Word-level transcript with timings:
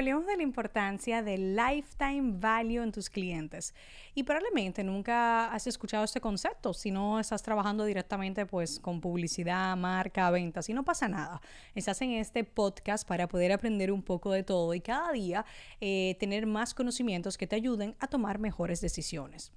Hablemos 0.00 0.24
de 0.24 0.38
la 0.38 0.42
importancia 0.42 1.22
del 1.22 1.54
lifetime 1.54 2.38
value 2.40 2.82
en 2.82 2.90
tus 2.90 3.10
clientes. 3.10 3.74
Y 4.14 4.22
probablemente 4.22 4.82
nunca 4.82 5.52
has 5.52 5.66
escuchado 5.66 6.04
este 6.04 6.22
concepto 6.22 6.72
si 6.72 6.90
no 6.90 7.20
estás 7.20 7.42
trabajando 7.42 7.84
directamente 7.84 8.46
pues 8.46 8.80
con 8.80 9.02
publicidad, 9.02 9.76
marca, 9.76 10.30
ventas 10.30 10.70
y 10.70 10.72
no 10.72 10.86
pasa 10.86 11.06
nada. 11.06 11.42
Estás 11.74 12.00
en 12.00 12.12
este 12.12 12.44
podcast 12.44 13.06
para 13.06 13.28
poder 13.28 13.52
aprender 13.52 13.92
un 13.92 14.02
poco 14.02 14.32
de 14.32 14.42
todo 14.42 14.72
y 14.72 14.80
cada 14.80 15.12
día 15.12 15.44
eh, 15.82 16.16
tener 16.18 16.46
más 16.46 16.72
conocimientos 16.72 17.36
que 17.36 17.46
te 17.46 17.56
ayuden 17.56 17.94
a 17.98 18.06
tomar 18.06 18.38
mejores 18.38 18.80
decisiones. 18.80 19.52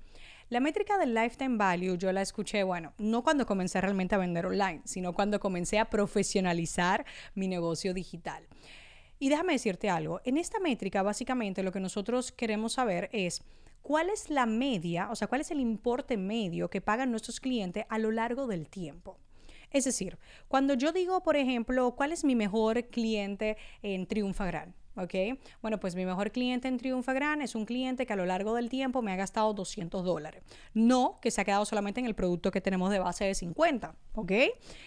La 0.50 0.60
métrica 0.60 0.98
del 0.98 1.14
lifetime 1.14 1.56
value 1.56 1.98
yo 1.98 2.12
la 2.12 2.22
escuché, 2.22 2.64
bueno, 2.64 2.92
no 2.98 3.24
cuando 3.24 3.46
comencé 3.46 3.80
realmente 3.80 4.16
a 4.16 4.18
vender 4.18 4.46
online, 4.46 4.82
sino 4.84 5.14
cuando 5.14 5.40
comencé 5.40 5.80
a 5.80 5.90
profesionalizar 5.90 7.06
mi 7.34 7.48
negocio 7.48 7.94
digital. 7.94 8.46
Y 9.24 9.30
déjame 9.30 9.54
decirte 9.54 9.90
algo, 9.90 10.20
en 10.26 10.36
esta 10.36 10.60
métrica 10.60 11.02
básicamente 11.02 11.64
lo 11.64 11.72
que 11.72 11.80
nosotros 11.80 12.34
queremos 12.34 12.74
saber 12.74 13.10
es 13.14 13.42
cuál 13.82 14.10
es 14.10 14.30
la 14.30 14.46
media, 14.46 15.10
o 15.12 15.16
sea, 15.16 15.30
cuál 15.30 15.40
es 15.40 15.50
el 15.50 15.62
importe 15.62 16.18
medio 16.18 16.70
que 16.70 16.82
pagan 16.82 17.10
nuestros 17.10 17.40
clientes 17.40 17.86
a 17.88 18.00
lo 18.00 18.12
largo 18.12 18.48
del 18.48 18.68
tiempo. 18.68 19.18
Es 19.72 19.86
decir, 19.86 20.18
cuando 20.50 20.74
yo 20.74 20.92
digo, 20.92 21.24
por 21.24 21.38
ejemplo, 21.38 21.96
cuál 21.96 22.12
es 22.12 22.26
mi 22.26 22.36
mejor 22.36 22.84
cliente 22.88 23.56
en 23.82 24.08
Triunfa 24.08 24.46
Gran, 24.46 24.76
¿ok? 24.96 25.40
Bueno, 25.62 25.80
pues 25.80 25.96
mi 25.96 26.06
mejor 26.06 26.32
cliente 26.32 26.68
en 26.68 26.78
Triunfa 26.78 27.14
Gran 27.14 27.42
es 27.42 27.56
un 27.56 27.66
cliente 27.66 28.06
que 28.06 28.14
a 28.14 28.16
lo 28.16 28.26
largo 28.26 28.56
del 28.56 28.70
tiempo 28.70 29.02
me 29.02 29.12
ha 29.12 29.16
gastado 29.16 29.54
200 29.54 30.04
dólares. 30.04 30.44
No 30.74 31.20
que 31.22 31.32
se 31.32 31.42
ha 31.42 31.46
quedado 31.46 31.66
solamente 31.66 32.00
en 32.00 32.06
el 32.06 32.16
producto 32.16 32.52
que 32.52 32.62
tenemos 32.62 32.92
de 32.92 33.00
base 33.00 33.26
de 33.26 33.36
50, 33.36 33.96
¿ok? 34.16 34.32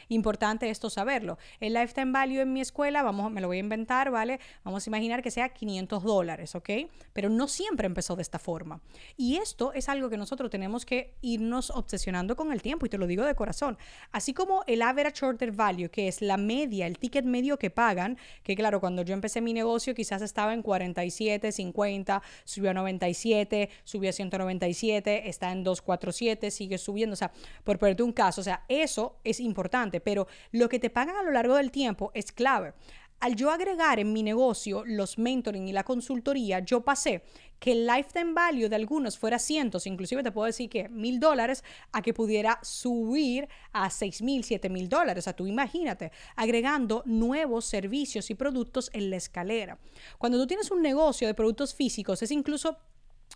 Importante 0.09 0.71
esto 0.71 0.91
saberlo. 0.91 1.39
El 1.61 1.75
lifetime 1.75 2.12
value 2.12 2.41
en 2.41 2.53
mi 2.53 2.61
escuela, 2.61 3.03
vamos, 3.03 3.31
me 3.31 3.41
lo 3.41 3.49
voy 3.49 3.59
a 3.59 3.61
inventar, 3.61 4.11
¿vale? 4.11 4.41
Vamos 4.65 4.87
a 4.87 4.91
imaginar 4.91 5.23
que 5.23 5.31
sea 5.31 5.49
500 5.49 6.03
dólares, 6.03 6.55
¿ok? 6.55 6.71
Pero 7.12 7.29
no 7.29 7.49
siempre 7.49 7.87
empezó 7.87 8.17
de 8.17 8.23
esta 8.23 8.39
forma. 8.39 8.81
Y 9.17 9.37
esto 9.37 9.73
es 9.73 9.89
algo 9.89 10.09
que 10.09 10.17
nosotros 10.17 10.51
tenemos 10.51 10.84
que 10.84 11.15
irnos 11.21 11.71
obsesionando 11.71 12.37
con 12.37 12.53
el 12.53 12.62
tiempo, 12.62 12.87
y 12.87 12.89
te 12.89 12.99
lo 12.99 13.07
digo 13.07 13.25
de 13.25 13.34
corazón. 13.34 13.79
Así 14.12 14.33
como 14.33 14.62
el 14.67 14.83
average 14.83 15.25
order 15.25 15.53
value, 15.53 15.89
que 15.91 16.09
es 16.09 16.23
la 16.23 16.37
media, 16.37 16.87
el 16.87 16.99
ticket 16.99 17.25
medio 17.25 17.59
que 17.59 17.71
pagan, 17.71 18.19
que 18.43 18.55
claro, 18.55 18.81
cuando 18.81 19.03
yo 19.03 19.15
empecé 19.15 19.41
mi 19.41 19.53
negocio, 19.53 19.95
quizás 19.97 20.23
estaba 20.23 20.55
en 20.55 20.63
47, 20.63 21.51
50, 21.51 22.23
subió 22.45 22.71
a 22.71 22.75
97, 22.75 23.69
subió 23.83 24.11
a 24.11 24.13
197, 24.13 25.29
está 25.29 25.51
en 25.51 25.65
247, 25.65 26.53
sigue 26.53 26.79
subiendo, 26.79 27.15
o 27.15 27.17
sea, 27.17 27.33
por 27.65 27.81
ponerte 27.81 28.05
un 28.05 28.13
caso, 28.13 28.43
o 28.43 28.45
sea, 28.45 28.65
eso 28.69 29.17
es 29.25 29.41
importante, 29.41 30.01
pero 30.01 30.29
lo 30.53 30.69
que 30.69 30.79
te 30.79 30.91
pagan 30.91 31.17
a 31.17 31.25
lo 31.25 31.33
largo 31.33 31.57
del 31.57 31.73
tiempo 31.73 32.13
es 32.15 32.31
clave. 32.31 32.75
Al 33.19 33.34
yo 33.34 33.50
agregar 33.50 33.98
en 33.98 34.12
mi 34.12 34.22
negocio 34.22 34.84
los 34.84 35.19
mentoring 35.19 35.69
y 35.69 35.72
la 35.72 35.84
consultoría, 35.84 36.61
yo 36.61 36.83
pasé 36.83 37.22
que 37.59 37.72
el 37.72 37.86
lifetime 37.86 38.34
value 38.34 38.69
de 38.69 38.77
algunos 38.77 39.19
fuera 39.19 39.39
cientos, 39.39 39.86
inclusive 39.86 40.22
te 40.22 40.31
puedo 40.31 40.47
decir 40.47 40.69
que 40.69 40.91
mil 40.91 41.19
dólares, 41.19 41.64
a 41.92 42.03
que 42.03 42.12
pudiera 42.12 42.59
subir 42.62 43.48
a 43.72 43.89
seis 43.89 44.20
mil, 44.20 44.44
siete 44.44 44.69
mil 44.69 44.89
dólares. 44.89 45.22
O 45.22 45.25
sea, 45.25 45.33
tú 45.33 45.47
imagínate, 45.47 46.12
agregando 46.37 47.03
nuevos 47.06 47.64
servicios 47.64 48.31
y 48.31 48.34
productos 48.34 48.91
en 48.92 49.09
la 49.09 49.17
escalera. 49.17 49.78
Cuando 50.19 50.38
tú 50.38 50.47
tienes 50.47 50.71
un 50.71 50.82
negocio 50.82 51.26
de 51.26 51.34
productos 51.34 51.75
físicos, 51.75 52.22
es 52.22 52.31
incluso 52.31 52.76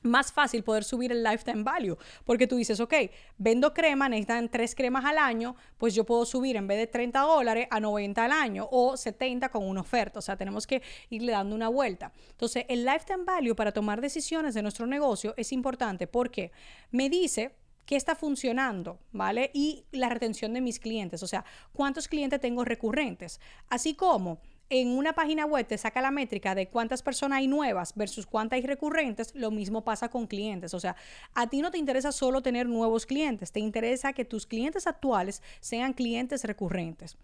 más 0.03 0.33
fácil 0.33 0.62
poder 0.62 0.84
subir 0.84 1.12
el 1.12 1.22
lifetime 1.22 1.62
value, 1.62 1.97
porque 2.25 2.47
tú 2.47 2.56
dices, 2.56 2.81
ok, 2.81 2.94
vendo 3.38 3.75
crema, 3.75 4.09
necesitan 4.09 4.49
tres 4.49 4.75
cremas 4.75 5.05
al 5.05 5.19
año, 5.19 5.56
pues 5.78 5.94
yo 5.94 6.05
puedo 6.05 6.25
subir 6.25 6.56
en 6.56 6.66
vez 6.66 6.78
de 6.78 6.87
30 6.87 7.21
dólares 7.21 7.66
a 7.71 7.81
90 7.81 8.25
al 8.25 8.33
año 8.33 8.69
o 8.71 8.97
70 8.97 9.49
con 9.50 9.69
una 9.69 9.81
oferta, 9.81 10.19
o 10.19 10.22
sea, 10.22 10.37
tenemos 10.37 10.66
que 10.66 10.83
irle 11.11 11.33
dando 11.33 11.55
una 11.55 11.69
vuelta. 11.69 12.12
Entonces, 12.31 12.65
el 12.69 12.84
lifetime 12.84 13.25
value 13.25 13.55
para 13.55 13.72
tomar 13.72 14.00
decisiones 14.00 14.55
de 14.55 14.62
nuestro 14.62 14.87
negocio 14.87 15.34
es 15.37 15.53
importante 15.53 16.06
porque 16.06 16.53
me 16.91 17.09
dice 17.09 17.55
qué 17.91 17.97
está 17.97 18.15
funcionando, 18.15 19.00
¿vale? 19.11 19.50
Y 19.53 19.84
la 19.91 20.09
retención 20.09 20.55
de 20.55 20.61
mis 20.61 20.78
clientes, 20.78 21.22
o 21.22 21.27
sea, 21.27 21.44
cuántos 21.72 22.06
clientes 22.06 22.41
tengo 22.41 22.65
recurrentes, 22.65 23.41
así 23.69 23.94
como 23.94 24.41
en 24.70 24.97
una 24.97 25.12
página 25.12 25.44
web 25.44 25.66
te 25.66 25.76
saca 25.76 26.00
la 26.00 26.12
métrica 26.12 26.54
de 26.54 26.69
cuántas 26.69 27.03
personas 27.03 27.38
hay 27.38 27.48
nuevas 27.48 27.92
versus 27.97 28.25
cuántas 28.25 28.56
hay 28.56 28.62
recurrentes, 28.62 29.34
lo 29.34 29.50
mismo 29.50 29.82
pasa 29.82 30.08
con 30.08 30.28
clientes. 30.28 30.72
O 30.75 30.81
sea, 30.81 30.94
a 31.34 31.48
ti 31.48 31.60
no 31.60 31.72
te 31.72 31.78
interesa 31.78 32.12
solo 32.12 32.41
tener 32.41 32.69
nuevos 32.69 33.04
clientes, 33.04 33.50
te 33.50 33.58
interesa 33.58 34.12
que 34.12 34.25
tus 34.25 34.47
clientes 34.47 34.86
actuales 34.86 35.42
sean 35.60 35.92
clientes 35.92 36.44
recurrentes. 36.44 37.16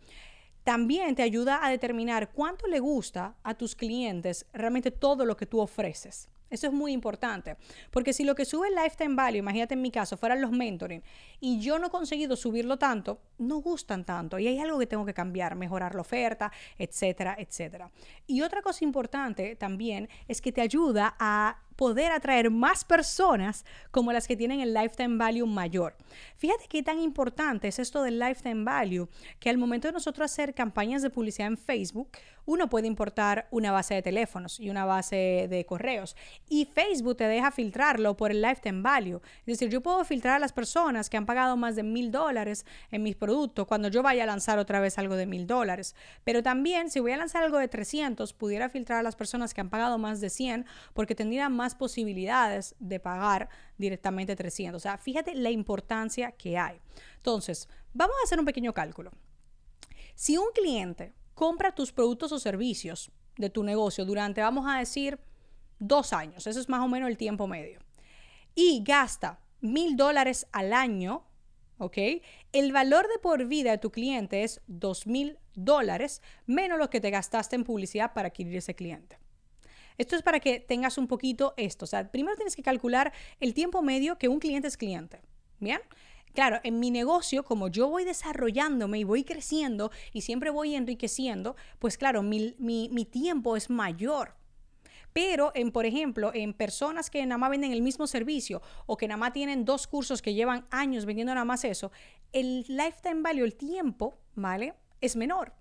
También 0.65 1.15
te 1.15 1.23
ayuda 1.23 1.65
a 1.65 1.71
determinar 1.71 2.33
cuánto 2.33 2.67
le 2.67 2.81
gusta 2.81 3.37
a 3.45 3.55
tus 3.55 3.77
clientes 3.77 4.47
realmente 4.53 4.91
todo 4.91 5.25
lo 5.25 5.37
que 5.37 5.47
tú 5.47 5.61
ofreces. 5.61 6.29
Eso 6.49 6.69
es 6.69 6.73
muy 6.73 6.93
importante, 6.93 7.57
porque 7.91 8.13
si 8.13 8.25
lo 8.25 8.35
que 8.35 8.45
sube 8.45 8.69
el 8.69 8.75
lifetime 8.75 9.17
value, 9.17 9.39
imagínate 9.39 9.75
en 9.75 9.83
mi 9.83 9.91
caso, 9.91 10.17
fueran 10.17 10.41
los 10.41 10.53
mentoring, 10.53 11.03
y 11.41 11.61
yo 11.61 11.79
no 11.79 11.89
he 11.89 11.91
conseguido 11.91 12.37
subirlo 12.37 12.79
tanto, 12.79 13.21
no 13.39 13.57
gustan 13.59 14.05
tanto, 14.05 14.39
y 14.39 14.47
hay 14.47 14.59
algo 14.59 14.79
que 14.79 14.87
tengo 14.87 15.05
que 15.05 15.15
cambiar, 15.15 15.57
mejorar 15.57 15.95
la 15.95 16.03
oferta, 16.03 16.53
etcétera, 16.79 17.35
etcétera. 17.39 17.91
Y 18.27 18.43
otra 18.43 18.63
cosa 18.63 18.85
importante 18.85 19.57
también 19.57 20.09
es 20.29 20.41
que 20.41 20.53
te 20.53 20.61
ayuda 20.61 21.17
a 21.19 21.66
poder 21.77 22.13
atraer 22.13 22.51
más 22.51 22.85
personas 22.85 23.65
como 23.91 24.13
las 24.13 24.27
que 24.27 24.37
tienen 24.37 24.61
el 24.61 24.75
lifetime 24.75 25.17
value 25.17 25.47
mayor. 25.47 25.97
Fíjate 26.37 26.67
qué 26.69 26.83
tan 26.83 26.99
importante 27.01 27.69
es 27.69 27.79
esto 27.79 28.03
del 28.03 28.19
lifetime 28.19 28.65
value, 28.65 29.09
que 29.39 29.51
al 29.51 29.59
momento 29.59 29.89
de 29.89 29.93
nosotros 29.93 30.31
hacer 30.31 30.55
campañas 30.55 31.03
de 31.03 31.11
publicidad 31.11 31.49
en 31.49 31.59
Facebook, 31.59 32.11
uno 32.47 32.69
puede 32.69 32.87
importar 32.87 33.49
una 33.51 33.73
base 33.73 33.95
de 33.95 34.03
teléfonos 34.03 34.61
y 34.61 34.71
una 34.71 34.85
base 34.85 35.49
de 35.51 35.67
correos. 35.67 36.17
Y 36.49 36.67
Facebook 36.67 37.17
te 37.17 37.25
deja 37.25 37.51
filtrarlo 37.51 38.17
por 38.17 38.31
el 38.31 38.41
lifetime 38.41 38.83
value. 38.83 39.21
Es 39.41 39.59
decir, 39.59 39.69
yo 39.69 39.83
puedo 39.83 40.05
filtrar 40.05 40.37
a 40.37 40.39
las 40.39 40.53
personas 40.53 41.11
que 41.11 41.17
han 41.17 41.27
pagado 41.27 41.57
más 41.57 41.75
de 41.75 41.83
mil 41.83 42.13
dólares 42.13 42.65
en 42.93 43.03
mis 43.03 43.17
productos 43.17 43.67
cuando 43.67 43.89
yo 43.89 44.03
vaya 44.03 44.23
a 44.23 44.27
lanzar 44.27 44.59
otra 44.59 44.79
vez 44.81 44.97
algo 44.99 45.17
de 45.17 45.27
mil 45.27 45.47
dólares. 45.47 45.97
Pero 46.23 46.43
también, 46.43 46.89
si 46.91 47.01
voy 47.01 47.13
a 47.13 47.17
lanzar 47.17 47.43
algo 47.43 47.59
de 47.59 47.69
300, 47.69 48.33
pudiera 48.33 48.69
filtrar 48.69 49.01
a 49.01 49.03
las 49.03 49.17
personas 49.17 49.53
que 49.53 49.61
han 49.61 49.69
pagado 49.69 49.99
más 49.99 50.21
de 50.21 50.31
100 50.31 50.67
porque 50.95 51.17
tendrían 51.17 51.53
más 51.53 51.66
posibilidades 51.75 52.75
de 52.79 53.01
pagar 53.01 53.49
directamente 53.79 54.37
300. 54.37 54.81
O 54.81 54.83
sea, 54.83 54.99
fíjate 54.99 55.35
la 55.35 55.51
importancia 55.51 56.33
que 56.33 56.59
hay. 56.59 56.81
Entonces, 57.17 57.69
vamos 57.93 58.17
a 58.21 58.25
hacer 58.25 58.39
un 58.39 58.47
pequeño 58.47 58.73
cálculo. 58.73 59.13
Si 60.15 60.37
un 60.39 60.49
cliente 60.55 61.15
compra 61.35 61.75
tus 61.75 61.93
productos 61.93 62.33
o 62.33 62.39
servicios 62.39 63.11
de 63.37 63.51
tu 63.51 63.63
negocio 63.63 64.05
durante, 64.05 64.41
vamos 64.41 64.67
a 64.67 64.79
decir, 64.79 65.19
dos 65.79 66.13
años, 66.13 66.47
eso 66.47 66.59
es 66.59 66.69
más 66.69 66.81
o 66.81 66.89
menos 66.89 67.11
el 67.11 67.19
tiempo 67.19 67.47
medio, 67.47 67.81
y 68.55 68.83
gasta 68.83 69.41
mil 69.61 69.97
dólares 69.97 70.47
al 70.53 70.73
año, 70.73 71.27
¿ok? 71.79 71.99
El 72.53 72.73
valor 72.73 73.07
de 73.09 73.19
por 73.19 73.47
vida 73.47 73.73
de 73.73 73.79
tu 73.79 73.91
cliente 73.91 74.43
es 74.43 74.63
dos 74.67 75.07
mil 75.07 75.39
dólares 75.55 76.23
menos 76.47 76.79
lo 76.79 76.89
que 76.89 77.01
te 77.01 77.11
gastaste 77.11 77.57
en 77.57 77.65
publicidad 77.65 78.15
para 78.15 78.29
adquirir 78.29 78.57
ese 78.57 78.75
cliente. 78.75 79.19
Esto 79.99 80.17
es 80.17 80.23
para 80.23 80.41
que 80.41 80.61
tengas 80.61 80.99
un 80.99 81.07
poquito 81.07 81.55
esto. 81.57 81.85
O 81.85 81.89
sea, 81.89 82.11
primero 82.11 82.37
tienes 82.37 82.57
que 82.57 82.63
calcular 82.63 83.13
el 83.41 83.55
tiempo 83.55 83.83
medio 83.83 84.19
que 84.19 84.29
un 84.29 84.39
cliente 84.39 84.69
es 84.69 84.77
cliente. 84.77 85.21
¿Bien? 85.59 85.81
Claro, 86.35 86.61
en 86.65 86.81
mi 86.81 86.91
negocio, 86.91 87.45
como 87.45 87.69
yo 87.69 87.89
voy 87.89 88.05
desarrollándome 88.05 88.99
y 88.99 89.05
voy 89.05 89.25
creciendo 89.25 89.91
y 90.13 90.21
siempre 90.21 90.51
voy 90.51 90.75
enriqueciendo, 90.75 91.57
pues 91.79 91.97
claro, 91.97 92.23
mi, 92.23 92.55
mi 92.59 93.05
tiempo 93.07 93.57
es 93.57 93.71
mayor. 93.71 94.35
Pero 95.17 95.51
en, 95.55 95.73
por 95.73 95.87
ejemplo, 95.87 96.31
en 96.35 96.53
personas 96.53 97.09
que 97.09 97.25
nada 97.25 97.39
más 97.39 97.49
venden 97.49 97.73
el 97.73 97.81
mismo 97.81 98.07
servicio 98.07 98.61
o 98.85 98.99
que 98.99 99.09
nada 99.09 99.17
más 99.17 99.33
tienen 99.33 99.65
dos 99.65 99.87
cursos 99.87 100.21
que 100.21 100.35
llevan 100.35 100.67
años 100.71 101.07
vendiendo 101.07 101.33
nada 101.33 101.47
más 101.47 101.65
eso, 101.65 101.91
el 102.35 102.67
lifetime 102.69 103.23
value, 103.23 103.47
el 103.47 103.57
tiempo, 103.57 104.19
¿vale? 104.35 104.75
Es 105.01 105.17
menor. 105.17 105.55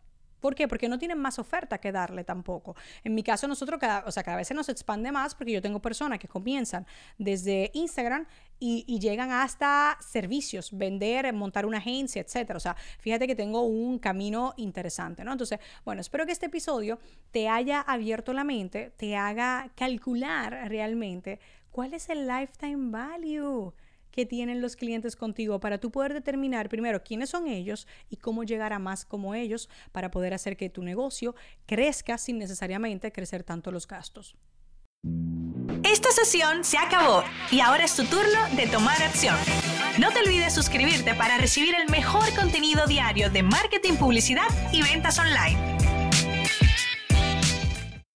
¿Por 0.46 0.54
qué? 0.54 0.68
Porque 0.68 0.88
no 0.88 1.00
tienen 1.00 1.18
más 1.18 1.40
oferta 1.40 1.80
que 1.80 1.92
darle 1.92 2.24
tampoco. 2.24 2.76
En 3.04 3.16
mi 3.16 3.24
caso, 3.24 3.48
nosotros 3.48 3.80
cada, 3.80 4.04
o 4.06 4.12
sea, 4.12 4.22
cada 4.22 4.38
vez 4.38 4.48
se 4.48 4.54
nos 4.54 4.70
expande 4.70 5.12
más 5.12 5.34
porque 5.34 5.52
yo 5.52 5.60
tengo 5.60 5.82
personas 5.82 6.20
que 6.20 6.28
comienzan 6.28 6.86
desde 7.18 7.72
Instagram 7.74 8.28
y, 8.60 9.00
llegan 9.00 9.32
hasta 9.32 9.98
servicios, 10.02 10.70
vender, 10.72 11.34
montar 11.34 11.66
una 11.66 11.80
agencia, 11.80 12.22
etcétera. 12.22 12.58
O 12.58 12.60
sea, 12.60 12.76
fíjate 13.00 13.26
que 13.26 13.34
tengo 13.34 13.64
un 13.64 13.98
camino 13.98 14.54
interesante, 14.58 15.24
¿no? 15.24 15.32
Entonces, 15.32 15.60
bueno, 15.84 16.02
espero 16.02 16.28
que 16.28 16.34
este 16.34 16.46
episodio 16.46 17.00
te 17.32 17.50
haya 17.50 17.82
abierto 17.82 18.32
la 18.32 18.44
mente, 18.44 18.92
te 18.98 19.16
haga 19.16 19.72
calcular 19.74 20.70
realmente 20.70 21.40
cuál 21.72 21.96
es 21.96 22.08
el 22.10 22.28
lifetime 22.28 22.92
value 22.92 23.74
que 24.16 24.26
tienen 24.26 24.62
los 24.62 24.76
clientes 24.76 25.16
contigo 25.16 25.60
para 25.60 25.78
tú 25.78 25.92
poder 25.92 26.14
determinar 26.14 26.70
primero 26.70 27.04
quiénes 27.04 27.30
son 27.30 27.48
ellos 27.48 27.86
y 28.10 28.16
cómo 28.16 28.44
llegar 28.44 28.72
a 28.72 28.80
más 28.80 29.06
como 29.06 29.36
ellos 29.36 29.70
para 29.92 30.10
poder 30.10 30.34
hacer 30.34 30.56
que 30.56 30.70
tu 30.70 30.82
negocio 30.82 31.36
crezca 31.66 32.18
sin 32.18 32.40
necesariamente 32.40 33.12
crecer 33.12 33.44
tanto 33.44 33.72
los 33.72 33.88
gastos. 33.88 34.38
Esta 35.84 36.10
sesión 36.12 36.64
se 36.64 36.78
acabó 36.78 37.24
y 37.52 37.60
ahora 37.60 37.84
es 37.84 37.96
tu 37.96 38.06
turno 38.06 38.40
de 38.56 38.68
tomar 38.68 39.02
acción. 39.04 39.36
No 40.00 40.12
te 40.12 40.20
olvides 40.20 40.54
suscribirte 40.54 41.14
para 41.14 41.38
recibir 41.38 41.76
el 41.76 41.90
mejor 41.90 42.34
contenido 42.36 42.88
diario 42.88 43.30
de 43.30 43.44
marketing, 43.44 43.96
publicidad 43.96 44.48
y 44.72 44.82
ventas 44.82 45.20
online. 45.20 45.75